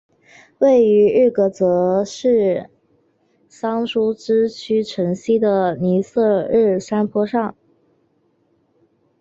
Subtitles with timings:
[0.57, 2.71] 位于日喀则市
[3.47, 7.55] 桑珠孜区城西的尼色日山坡上。